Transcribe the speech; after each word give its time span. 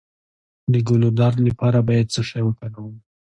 د 0.73 0.73
ګلو 0.87 1.09
درد 1.19 1.37
لپاره 1.47 1.79
باید 1.89 2.11
څه 2.13 2.21
شی 2.29 2.41
وکاروم؟ 2.45 2.95